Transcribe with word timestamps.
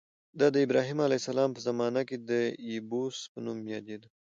دا 0.39 0.47
د 0.55 0.57
ابراهیم 0.65 0.99
علیه 1.05 1.21
السلام 1.21 1.49
په 1.53 1.59
زمانه 1.67 2.01
کې 2.09 2.17
د 2.29 2.31
یبوس 2.73 3.17
په 3.31 3.37
نوم 3.45 3.57
یادېده. 3.73 4.09